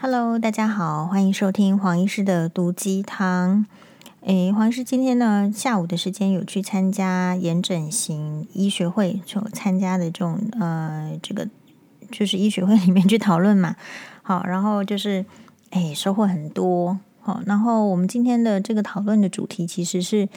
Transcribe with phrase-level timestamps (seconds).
[0.00, 3.66] Hello，大家好，欢迎收听黄医师的毒鸡汤。
[4.20, 11.48] 诶，黄医师今天呢下午的时间有去参加眼整形医学会，就参加的这种呃这个
[12.12, 13.74] 就是医学会里面去讨论嘛。
[14.22, 15.26] 好，然后就是
[15.70, 17.00] 诶收获很多。
[17.20, 20.28] 好，然后我们今天的这个讨论的主题其实是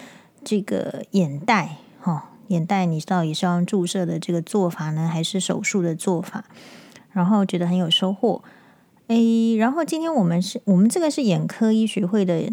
[0.43, 1.77] 这个眼袋。
[1.99, 6.45] 哈，眼袋你到底是要用注射的这个做法呢，还是手术的做法？
[7.11, 8.41] 然后觉得很有收获。
[9.11, 12.49] 诶，然后今天我们是我们这个是眼科医学会的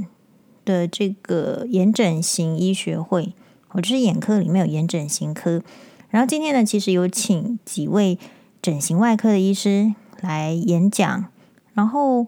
[0.64, 3.32] 的这个眼整形医学会，
[3.70, 5.62] 我就是眼科里面有眼整形科。
[6.10, 8.18] 然后今天呢，其实有请几位
[8.60, 11.26] 整形外科的医师来演讲。
[11.74, 12.26] 然后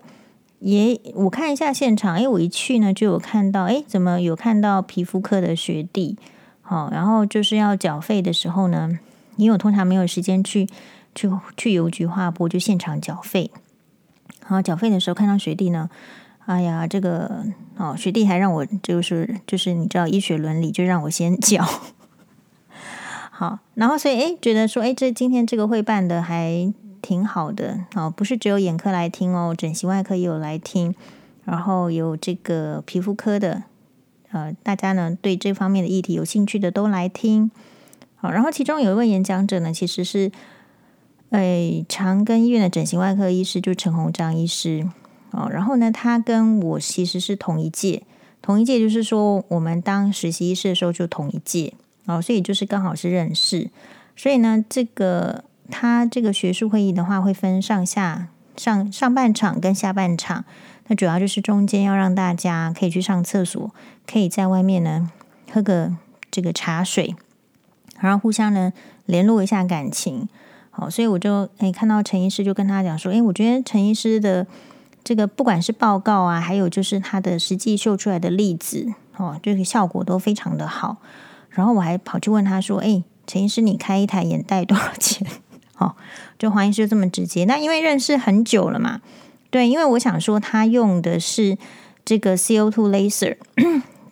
[0.60, 6.16] 也我看一下现场，诶，我一去呢就有看到，诶，怎么有看到皮肤科的学弟？
[6.60, 8.96] 好，然后就是要缴费的时候呢，
[9.34, 10.68] 因为我通常没有时间去
[11.16, 13.50] 去去邮局划拨，就现场缴费。
[14.50, 15.88] 然后缴费的时候看到学弟呢，
[16.44, 17.44] 哎呀，这个
[17.76, 21.64] 哦，学弟还让我就是就是你知道医学伦理，就让我先缴。
[23.30, 30.92] 好，然后所以哎，觉得说哎，这今天这个会办的还挺好的哦，不是只有眼科来听哦，整形外科也有来听，
[31.44, 33.62] 然后有这个皮肤科的，
[34.32, 37.52] 呃，大家呢对这方面的议题有兴趣的都来听。
[38.16, 40.32] 好，然后其中有一位演讲者呢，其实是。
[41.30, 44.88] 哎，长庚医院的整形外科医师就陈鸿章医师
[45.30, 48.02] 哦，然后呢，他跟我其实是同一届，
[48.42, 51.72] 同一届就是说我们当实习医师的时候就同一届
[52.06, 53.70] 哦，所以就是刚好是认识。
[54.16, 60.44] 所以呢，这个他这个学术会议的话会分上下上上半场跟下半场，
[60.88, 63.70] 那主要就是中间要让大家可以去上厕所，
[64.04, 65.08] 可以在外面呢
[65.52, 65.94] 喝个
[66.28, 67.14] 这个茶水，
[68.00, 68.72] 然后互相呢
[69.06, 70.28] 联络一下感情。
[70.80, 74.46] 好，所以我就诶看到陈医师就跟他讲说，诶，我觉得陈医师的
[75.04, 78.86] 这个不管是报告啊，还有就是他的实际秀出来的例子，
[79.18, 80.96] 哦，这个效果都非常的好。
[81.50, 85.28] 然后我还跑去问他说，诶，陈医师，你开一台眼袋多少钱？
[85.76, 85.94] 哦，
[86.38, 87.44] 就黄医师就这么直接。
[87.44, 89.02] 那因为认识很久了嘛，
[89.50, 91.58] 对，因为我想说他用的是
[92.06, 93.36] 这个 CO2 laser，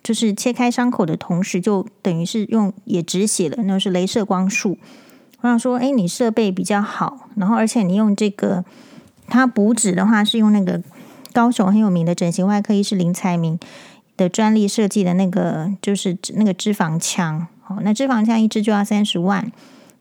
[0.03, 4.77] 就是切开伤口的同时，就等于是用也止血了，那是镭射光束。
[5.41, 8.65] 我想说，哎，你设备比较好，然后而且你用这个，
[9.27, 10.81] 他补脂的话是用那个
[11.31, 13.57] 高雄很有名的整形外科医师林才明
[14.17, 17.47] 的专利设计的那个，就是那个脂肪枪。
[17.67, 19.51] 哦，那脂肪枪一支就要三十万，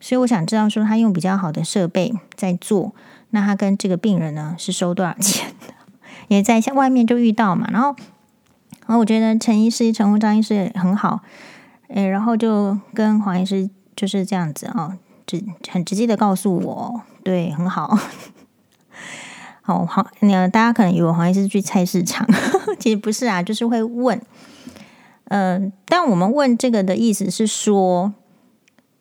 [0.00, 2.94] 所以我想知道说他用比较好的设备在做，
[3.30, 5.52] 那他跟这个病人呢是收多少钱？
[6.28, 7.94] 也在像外面就遇到嘛，然后，
[8.86, 11.20] 然后我觉得陈医师、陈鸿章医师很好，
[11.88, 14.66] 哎，然后就跟黄医师就是这样子。
[14.74, 14.94] 哦
[15.28, 17.98] 直很直接的告诉我，对，很好，
[19.60, 22.26] 好好，那大家可能以为黄医师去菜市场，
[22.80, 24.18] 其实不是啊，就是会问，
[25.26, 28.14] 嗯、但我们问这个的意思是说，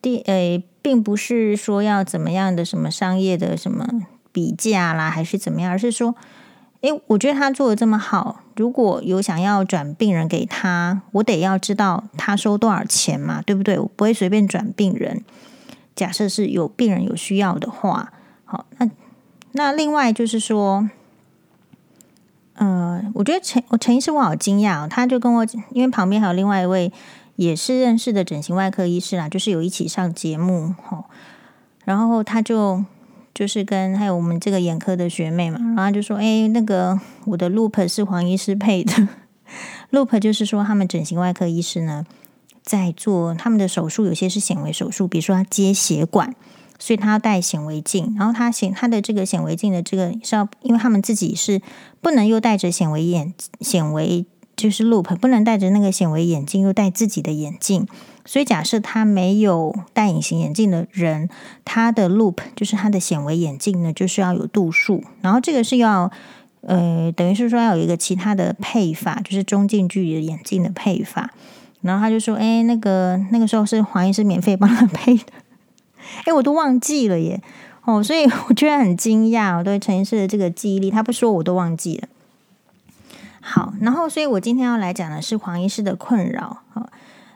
[0.01, 3.87] 第诶，并不是说要怎么样的什么商业的什么
[4.33, 6.13] 比价啦，还是怎么样，而是说，
[6.81, 13.79] 诶，我觉得他做的这么好，如果有想要转病人给他，我得要知道他收多少钱嘛，对不对？
[13.79, 15.23] 我不会随便转病人。
[15.97, 18.13] 假设是有病人有需要的话，
[18.46, 18.88] 好，那
[19.53, 20.88] 那另外就是说，
[22.53, 26.94] 呃，我觉得陈我陈医师我好惊讶哦，他就跟我，因为旁边还有另外一位
[27.35, 31.03] 也是认识的整形外科医师啦，就是有一起上节目，哈，
[31.84, 32.85] 然后他就
[33.34, 39.08] 就是跟还有我们这个眼科的学妹嘛，然后就说，哎，那个我的 Loop 是黄医师配的，
[39.90, 42.06] Loop 就是说他们整形外科医师呢。
[42.67, 46.35] 在做他们的手术，有些是显微手术，比如说他接血管，
[46.78, 48.13] 所以他要戴显微镜。
[48.19, 51.61] 然后他显他的这个显微镜的这个是要，因为他们自己是
[52.01, 54.25] 不能又戴着显微眼显微
[54.57, 57.88] 就是 loop，不能戴着那个显微眼镜又戴自己的眼镜。
[58.25, 61.29] 所以假设他没有戴隐形眼镜的人，
[61.63, 65.01] 他的 loop 就是他的显微眼镜呢，就是要有度数。
[65.22, 66.11] 然后这个是要
[66.59, 71.34] 呃，等于是说要有一个其他的配法，就是中近距离的眼镜的配法。
[71.82, 75.24] 然后他就说：“哎，那个那个时候是黄医师免费帮他配的，
[76.26, 77.41] 哎，我都忘记了耶。
[77.85, 82.08] 哦，所以我居然很惊讶，我对陈医师的这个记忆力，他不说我都忘记了。
[83.40, 86.64] 好，然后所以我今天要来讲的是黄医师的困扰。
[86.74, 86.90] 好，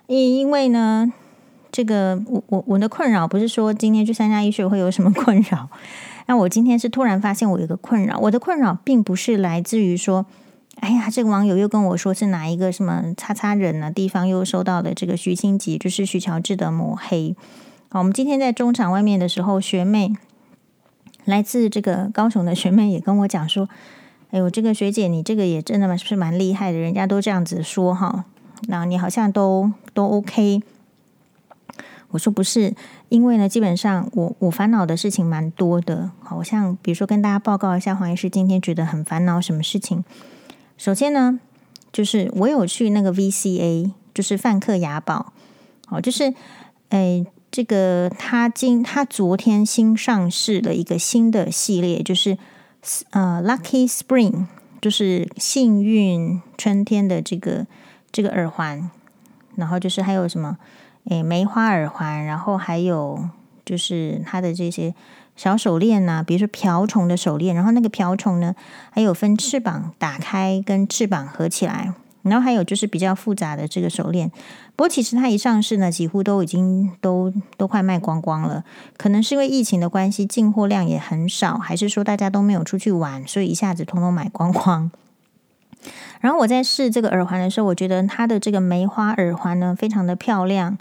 [0.07, 1.13] 因因为呢，
[1.71, 5.69] 这个我我我的困扰不是说今天去参加医学会有什么困扰，
[6.25, 10.25] 那我今天是突然发现我有一个困扰，我的困扰并不是来自于说。”
[10.81, 13.91] 哎呀，这个网友又跟我说是哪一个什么叉叉人呢？
[13.91, 17.35] 地方又收到了这个徐清吉，就是徐乔治的抹黑。
[17.89, 20.11] 好，我们今天在中场外面的时候，学妹
[21.23, 23.69] 来自这个高雄的学妹也跟我讲说
[24.31, 28.25] ：“哎，我这个学姐，你这个也真的蛮是蛮厉害的，人家都这样子说哈，
[28.67, 30.63] 那你好像都都 OK。
[32.09, 32.73] 我说不是，
[33.09, 36.09] 因为呢，基本上我我烦恼的事情蛮多的。
[36.23, 40.03] 好像比如说跟大家报告一下，黄医师今天觉得很烦恼什么事情。
[40.81, 41.39] 首先呢，
[41.93, 45.31] 就是我有去那个 VCA，就是梵克雅宝，
[45.89, 46.33] 哦，就是
[46.89, 52.35] 诶，这个他今他昨天新上市了一个新的系列，就是
[53.11, 54.47] 呃 Lucky Spring，
[54.81, 57.67] 就是幸运春天的这个
[58.11, 58.89] 这个耳环，
[59.55, 60.57] 然后就是还有什么？
[61.05, 63.29] 诶，梅花耳环，然后还有
[63.63, 64.95] 就是它的这些
[65.41, 68.53] 小手链呐，比如说瓢虫的手链，然后那个瓢虫呢，
[68.91, 74.29] 还有分翅膀打开跟翅膀合起来，然后还有就是比较复杂的这个手链。
[74.75, 78.63] 不过其实它一上市呢，几乎都已经都都快卖光光了，
[78.97, 84.91] 可能是因为疫情的关系，进货量也很少，还是说大家都没有出去玩，所以一下子通通买光光。
[86.19, 90.77] 然后我在试这个耳环的时候，我觉得它的这个梅花耳环呢，非常的漂亮，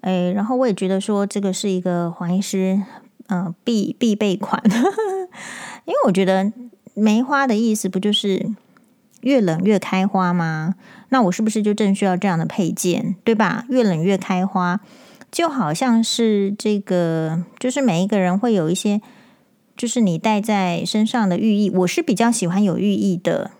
[0.00, 2.82] 诶，然后我也觉得说这个是一个黄医师
[3.30, 4.62] 呃必必备款，
[5.86, 6.52] 因为我觉得
[6.92, 8.54] 梅花的意思不就是
[9.22, 10.74] 越冷越开花吗？
[11.08, 13.64] 那我是不是就正需要这样的配件，对吧？
[13.70, 14.80] 越冷越开花，
[15.32, 19.00] 就好像是这个，就是每一个人会有一些，
[19.74, 23.52] 就是你戴在身上的寓意，我是比较喜欢有寓意的。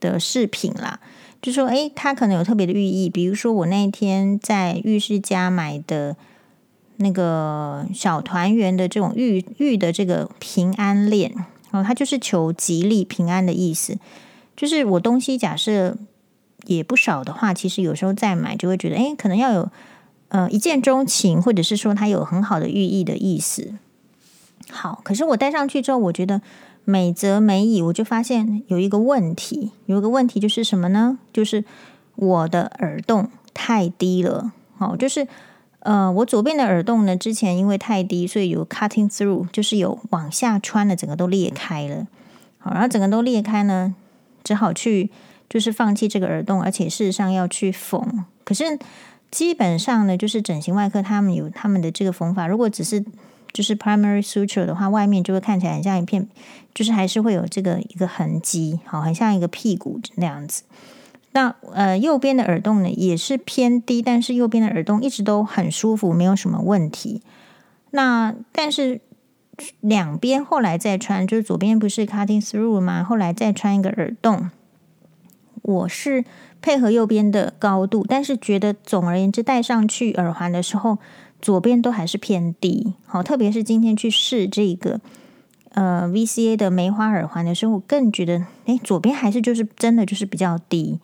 [0.00, 1.00] 的饰品啦，
[1.40, 6.14] 就说诶，它可能有特别的寓意，比如说我那天在玉饰家买的
[6.96, 11.34] 那个小团圆的这种玉玉的这个平安链
[11.70, 13.98] 哦，它就是求吉利平安的意思。
[14.56, 15.96] 就是我东西假设
[16.66, 19.70] 也不少的话，其实有时候再买就会觉得诶，可能要有
[20.28, 23.74] 呃一见钟情，或者是说它有很好的寓意的意思。
[24.70, 26.40] 好，可是我戴上去之后，我觉得。
[26.86, 31.18] 美则美矣，我就发现有一个问题，有一个问题就是什么呢？
[31.32, 31.64] 就是
[32.14, 34.52] 我的耳洞太低了。
[34.76, 35.26] 哦，就是
[35.84, 42.06] 呃，我左边的耳洞呢，之前因为太低，所以有 cutting through，就是有往下穿的，整个都裂开了。
[42.58, 43.94] 好，然后整个都裂开呢，
[44.42, 45.10] 只好去
[45.48, 48.24] 就是放弃这个耳洞，而且事实上要去缝。
[48.44, 48.78] 可是
[49.30, 53.04] 基本上呢，就是整形外科他们有他们的这个缝法，如果只是。
[53.52, 56.26] 就是 primary suture 的话，外面就会看起来很像一片，
[56.74, 60.64] 就是还是会有这个一个痕迹，好，很像一个屁股那样子。
[61.34, 67.20] 那呃，右边的耳洞呢也是偏低，但是右边的耳洞一直都很舒服，没有什么问题。
[67.90, 69.00] 那但是
[69.80, 73.04] 两边后来再穿，就是左边不是 cutting through 吗？
[73.04, 74.50] 后来再穿一个耳洞，
[75.62, 76.24] 我是
[76.62, 80.98] 配合右边的高度，但是觉得总而言之戴上去耳环的时候。
[81.42, 84.98] 左边都还是偏低，好，特别是今天去试这个
[85.72, 90.98] 呃 VCA 的梅花耳环的时候，我更觉得，诶，左边还是就是真的就是比较低，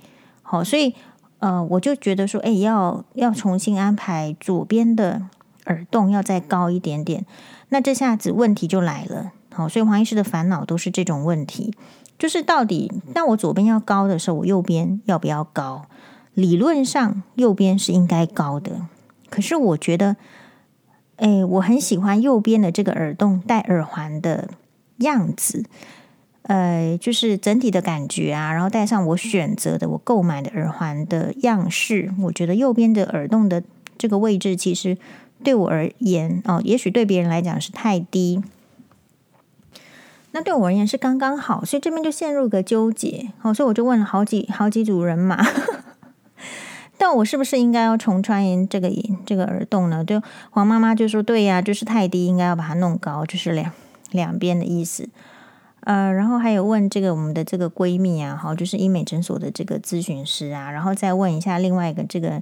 [0.51, 0.93] 好，所以
[1.39, 5.23] 呃，我就觉得说，诶，要要重新安排左边的
[5.67, 7.25] 耳洞要再高一点点，
[7.69, 11.73] 那这下子问题就来了，好，所以黄医师的烦恼都是这种问题，
[12.19, 15.87] 就是到底，那我左边要高的时候，我右边要不要高？
[16.35, 18.73] 理论上右边是应该高的。
[19.29, 20.17] 可是我觉得，
[21.19, 24.51] 哎，我很喜欢右边的这个耳洞戴耳环的
[24.97, 25.65] 样子，
[26.43, 33.63] 呃，就是整体的感觉啊，然后戴上我选择的、我购买的耳环的样式，我觉得右边的耳洞的
[33.99, 34.97] 这个位置，其实
[35.45, 38.43] 对我而言，哦，也许对别人来讲是太低，
[40.33, 45.45] 那对我而言是刚刚好，所以这边就陷入个纠结，哦，所以我就问了好几好几组人马。
[46.97, 48.91] 但我是不是应该要重穿这个
[49.25, 50.05] 这个耳洞呢？
[50.05, 53.73] 就，黄妈妈就说：“对呀，就是太低，应该要把它弄高，就是两
[54.11, 55.09] 两边的意思。”
[55.91, 62.41] 呃，然后还有问这个我们的这个闺蜜啊，好，就是医美诊所的这个咨询师啊，然后再问一下另外一个这个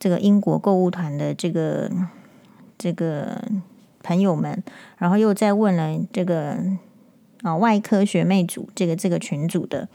[0.00, 1.88] 这个英国购物团的这个
[2.76, 3.40] 这个
[4.02, 4.60] 朋友们，
[4.98, 6.58] 然后又再问了这个
[7.42, 9.88] 啊外科学妹组这个这个群组的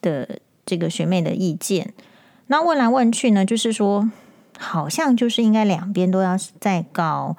[0.00, 1.92] 的这个学妹的意见。
[2.46, 4.08] 那问来问去呢，就是说，
[4.56, 7.36] 好像就是应该两边都要再高，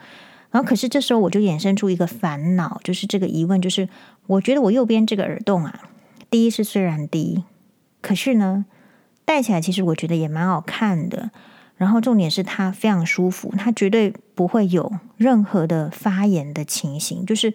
[0.52, 3.88] 然后可是这时候我就衍生出一个烦恼，就是这个疑问，就是
[4.28, 5.90] 我觉得我右边这个耳洞啊，
[6.30, 7.44] 第一是虽然低，
[8.02, 8.66] 可是呢，
[9.26, 11.32] 戴起来其实我觉得也蛮好看的，
[11.76, 17.54] 然后重点是它非常舒服，它绝对不会有任何的发炎的情形，就是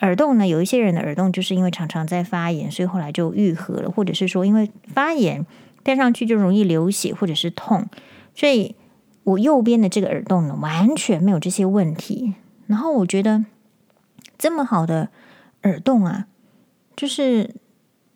[0.00, 5.46] 耳洞呢，有一些人的耳洞就是因为常常在发炎，所以后来就愈合了，或者是说因为发炎。
[5.84, 7.88] 戴上去就容易流血或者是痛，
[8.34, 8.74] 所以
[9.24, 12.34] 我右边的这个耳洞呢，完全没有这些问题。
[12.66, 13.46] 然后我觉得
[14.36, 15.08] 这么好的
[15.68, 16.26] 耳洞啊，
[16.96, 17.54] 就是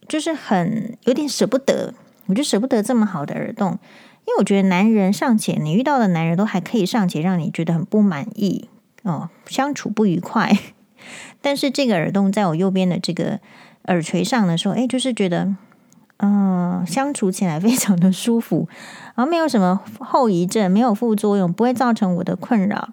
[0.09, 1.95] 就是很有点舍不得，
[2.27, 3.79] 我就舍不得这么好的耳洞，
[4.27, 8.69] 因为我觉得男人尚且，你遇到的男人都还可以尚且让你觉得很不满意
[9.03, 10.59] 哦，相处不愉快，
[11.41, 13.41] 但是这个耳洞在我右边的这个
[13.85, 15.55] 耳垂上的时候，哎，就是觉得。
[16.25, 18.69] 嗯，相处起来非常的舒服，
[19.17, 22.91] 然后没有什么后遗症，没有副作用，不会造成我的困扰，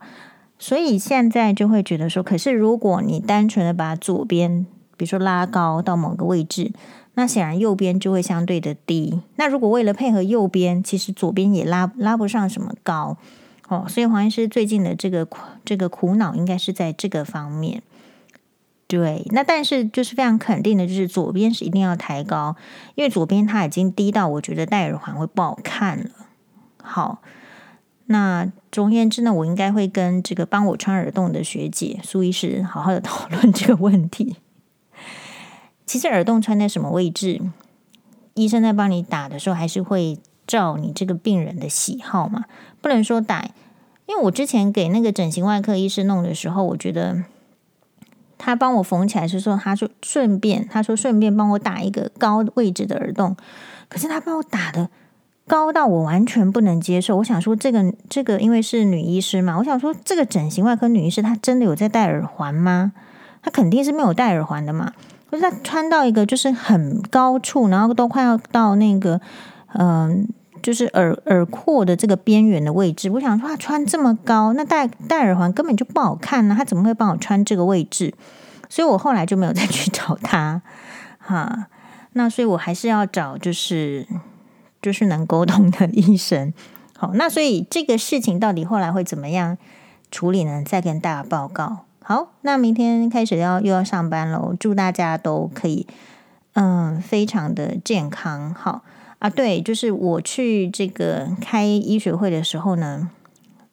[0.59, 6.73] 所以现在就会觉得说，可是如果你单纯的把左边，比如说拉高到某个位置，
[7.13, 9.21] 那显然右边就会相对的低。
[9.37, 13.17] 那如果为了配合右边，其实左边也拉拉不上什么高
[13.69, 15.27] 哦，所以黄医师最近的这个
[15.63, 17.81] 这个苦恼应该是在这个方面。
[18.87, 22.55] 对，那但是就是非常肯定的，就是左边是一定要抬高，
[22.95, 26.09] 因为左边它已经低到我觉得戴耳环会不好看了。
[26.81, 27.21] 好，
[28.11, 34.37] 那总而言之呢，我应该会跟这个帮我穿耳洞的学姐苏医师好好的 讨论这个问题。
[35.85, 37.39] 其实耳洞穿在什么位置，
[38.33, 42.45] 医生在帮你打的时候，还是会照你这个病人的喜好嘛，
[42.81, 43.45] 不能说打。
[44.07, 47.23] 因为我之前给那个整形外科医师弄的时候，我觉得。
[48.41, 53.35] 他帮我缝起来是说，他说顺便，他说顺便帮我打一个高位置的耳洞，
[53.89, 54.89] 可是他帮我打的
[55.49, 57.17] 高到我完全不能接受。
[57.17, 62.93] 我想说，这个这个因为是女医师嘛，我想说，这个整形外科女医师她真的有在戴耳环吗？
[63.41, 64.93] 她肯定是没有戴耳环的嘛。
[65.29, 69.19] 可是她穿到一个就是很高处，然后都快要到那个
[69.73, 70.27] 嗯。
[70.61, 78.13] 就是耳耳廓的这个边缘的位置，我想说她穿这么高，那戴戴耳环根本就不好看呢，她怎么会帮我穿这个位置？
[78.67, 80.61] 所以我后来就没有再去找她，
[81.17, 81.67] 哈，
[82.11, 84.05] 那所以我还是要找就是
[84.81, 86.53] 就是能沟通的医生。
[86.97, 89.57] 好，那所以这个事情到底后来会怎么样
[90.11, 90.63] 处理呢？
[90.65, 91.85] 再跟大家报告。
[92.03, 95.87] 好，那明天开始要又要上班了，祝大家都可以
[96.53, 98.53] 嗯非常的健康。
[98.53, 98.81] 好。
[99.19, 103.09] 啊，对，就是我去这个开医学会的时候呢，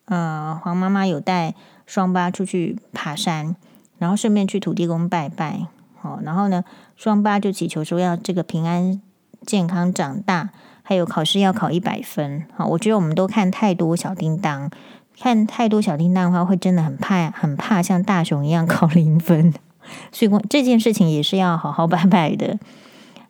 [0.03, 3.55] 呃，黄妈妈有带双八出去爬山，
[3.97, 6.65] 然后顺便去土地公拜拜，好，然后呢，
[6.97, 9.01] 双八就祈求说要这个平安
[9.47, 10.49] 健康长大，
[10.83, 14.69] 还有考试要考一百分，好，我觉得我们都看太多小叮当，
[15.17, 19.53] 看太多小叮当的话，会真的很怕，很怕像大雄一样考零分，
[20.11, 22.59] 所以这件事情也是要好好拜拜的。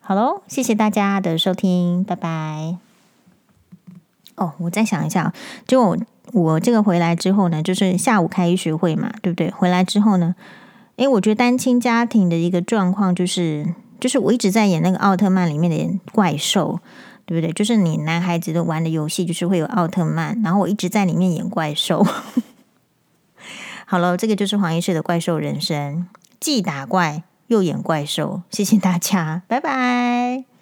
[0.02, 2.78] 好喽，谢谢大家的收听，拜拜。
[4.36, 5.34] 哦，我再想一下，
[5.68, 5.98] 就我，
[6.34, 9.52] 我这个回来之后呢，就是下午开医学会嘛，对不对？
[9.52, 10.36] 回来之后呢，
[10.98, 16.80] 诶，我觉得单亲家庭的一个状况就是，就是我一直在演那个奥特曼里面的怪兽，
[17.26, 17.54] 对不对？
[17.54, 22.06] 就是你男孩子都玩的游戏，就是会有奥特曼，然后我一直在里面演怪兽。
[23.86, 26.08] 好了，这个就是黄医师的怪兽人生，
[26.40, 27.24] 既打怪。
[27.48, 30.57] 又演怪兽，谢谢大家，拜拜。